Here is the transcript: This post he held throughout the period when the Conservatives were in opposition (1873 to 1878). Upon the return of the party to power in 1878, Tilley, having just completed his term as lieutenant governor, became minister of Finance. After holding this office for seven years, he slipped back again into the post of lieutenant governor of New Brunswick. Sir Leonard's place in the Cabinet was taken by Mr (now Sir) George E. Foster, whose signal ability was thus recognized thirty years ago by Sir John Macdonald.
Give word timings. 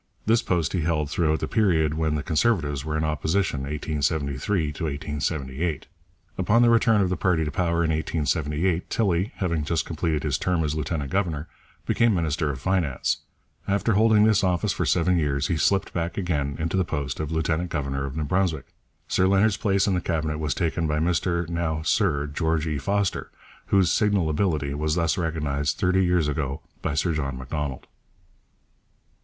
This 0.25 0.41
post 0.41 0.73
he 0.73 0.81
held 0.81 1.11
throughout 1.11 1.41
the 1.41 1.47
period 1.47 1.93
when 1.93 2.15
the 2.15 2.23
Conservatives 2.23 2.83
were 2.83 2.97
in 2.97 3.03
opposition 3.03 3.59
(1873 3.59 4.71
to 4.73 4.85
1878). 4.85 5.85
Upon 6.39 6.63
the 6.63 6.71
return 6.71 7.01
of 7.01 7.09
the 7.09 7.15
party 7.15 7.45
to 7.45 7.51
power 7.51 7.83
in 7.83 7.91
1878, 7.91 8.89
Tilley, 8.89 9.31
having 9.35 9.63
just 9.63 9.85
completed 9.85 10.23
his 10.23 10.39
term 10.39 10.63
as 10.63 10.73
lieutenant 10.73 11.11
governor, 11.11 11.47
became 11.85 12.15
minister 12.15 12.49
of 12.49 12.59
Finance. 12.59 13.17
After 13.67 13.93
holding 13.93 14.23
this 14.23 14.43
office 14.43 14.73
for 14.73 14.87
seven 14.87 15.19
years, 15.19 15.49
he 15.49 15.55
slipped 15.55 15.93
back 15.93 16.17
again 16.17 16.55
into 16.57 16.77
the 16.77 16.83
post 16.83 17.19
of 17.19 17.31
lieutenant 17.31 17.69
governor 17.69 18.03
of 18.05 18.17
New 18.17 18.23
Brunswick. 18.23 18.65
Sir 19.07 19.27
Leonard's 19.27 19.55
place 19.57 19.85
in 19.85 19.93
the 19.93 20.01
Cabinet 20.01 20.39
was 20.39 20.55
taken 20.55 20.87
by 20.87 20.97
Mr 20.97 21.47
(now 21.47 21.83
Sir) 21.83 22.25
George 22.25 22.65
E. 22.65 22.79
Foster, 22.79 23.29
whose 23.67 23.91
signal 23.91 24.31
ability 24.31 24.73
was 24.73 24.95
thus 24.95 25.15
recognized 25.15 25.77
thirty 25.77 26.03
years 26.03 26.27
ago 26.27 26.61
by 26.81 26.95
Sir 26.95 27.13
John 27.13 27.37
Macdonald. 27.37 27.85